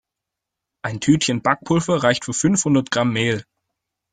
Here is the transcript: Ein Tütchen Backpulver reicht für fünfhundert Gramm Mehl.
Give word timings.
Ein 0.81 0.99
Tütchen 0.99 1.43
Backpulver 1.43 2.01
reicht 2.01 2.25
für 2.25 2.33
fünfhundert 2.33 2.89
Gramm 2.89 3.13
Mehl. 3.13 3.45